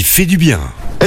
fait 0.00 0.24
du 0.24 0.38
bien. 0.38 0.60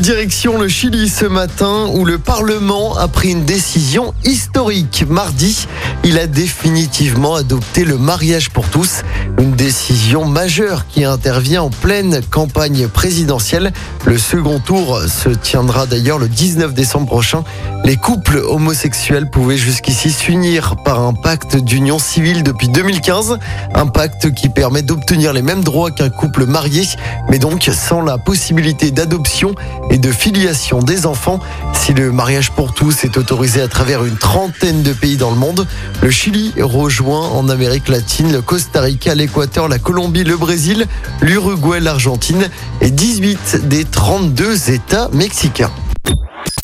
Direction 0.00 0.58
le 0.58 0.68
Chili 0.68 1.08
ce 1.08 1.26
matin 1.26 1.86
où 1.92 2.06
le 2.06 2.18
Parlement 2.18 2.96
a 2.96 3.08
pris 3.08 3.30
une 3.30 3.44
décision 3.44 4.14
historique. 4.24 5.04
Mardi, 5.06 5.68
il 6.02 6.18
a 6.18 6.26
définitivement 6.26 7.34
adopté 7.34 7.84
le 7.84 7.98
mariage 7.98 8.48
pour 8.48 8.66
tous, 8.68 9.02
une 9.38 9.52
décision 9.52 10.24
majeure 10.24 10.86
qui 10.88 11.04
intervient 11.04 11.62
en 11.62 11.70
pleine 11.70 12.22
campagne 12.30 12.88
présidentielle. 12.88 13.72
Le 14.06 14.16
second 14.16 14.60
tour 14.60 14.98
se 15.02 15.28
tiendra 15.28 15.84
d'ailleurs 15.84 16.18
le 16.18 16.28
19 16.28 16.72
décembre 16.72 17.06
prochain. 17.06 17.44
Les 17.84 17.96
couples 17.96 18.38
homosexuels 18.38 19.28
pouvaient 19.28 19.58
jusqu'ici 19.58 20.10
s'unir 20.10 20.76
par 20.84 21.00
un 21.00 21.12
pacte 21.12 21.56
d'union 21.56 21.98
civile 21.98 22.42
depuis 22.42 22.68
2015, 22.68 23.38
un 23.74 23.86
pacte 23.86 24.32
qui 24.32 24.48
permet 24.48 24.82
d'obtenir 24.82 25.34
les 25.34 25.42
mêmes 25.42 25.62
droits 25.62 25.90
qu'un 25.90 26.08
couple 26.08 26.46
marié, 26.46 26.88
mais 27.28 27.38
donc 27.38 27.68
sans 27.72 28.00
la 28.00 28.16
possibilité 28.16 28.71
d'adoption 28.72 29.54
et 29.90 29.98
de 29.98 30.10
filiation 30.10 30.80
des 30.80 31.06
enfants. 31.06 31.40
Si 31.74 31.92
le 31.92 32.12
mariage 32.12 32.50
pour 32.50 32.74
tous 32.74 33.04
est 33.04 33.16
autorisé 33.16 33.60
à 33.60 33.68
travers 33.68 34.04
une 34.04 34.16
trentaine 34.16 34.82
de 34.82 34.92
pays 34.92 35.16
dans 35.16 35.30
le 35.30 35.36
monde, 35.36 35.66
le 36.02 36.10
Chili 36.10 36.52
rejoint 36.60 37.28
en 37.28 37.48
Amérique 37.48 37.88
latine 37.88 38.32
le 38.32 38.42
Costa 38.42 38.80
Rica, 38.80 39.14
l'Équateur, 39.14 39.68
la 39.68 39.78
Colombie, 39.78 40.24
le 40.24 40.36
Brésil, 40.36 40.86
l'Uruguay, 41.20 41.80
l'Argentine 41.80 42.48
et 42.80 42.90
18 42.90 43.68
des 43.68 43.84
32 43.84 44.70
États 44.70 45.08
mexicains. 45.12 45.72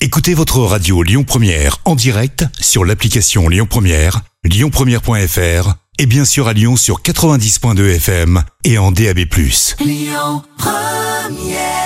Écoutez 0.00 0.32
votre 0.32 0.60
radio 0.60 1.02
Lyon 1.02 1.24
Première 1.24 1.78
en 1.84 1.94
direct 1.94 2.44
sur 2.58 2.84
l'application 2.84 3.48
Lyon 3.48 3.66
Première, 3.68 4.22
lyonpremière.fr 4.44 5.74
et 5.98 6.06
bien 6.06 6.24
sûr 6.24 6.48
à 6.48 6.54
Lyon 6.54 6.76
sur 6.76 7.02
90.2 7.02 7.96
FM 7.96 8.42
et 8.64 8.78
en 8.78 8.90
DAB+. 8.90 9.18
Lyon 9.84 10.42
Première 10.56 11.79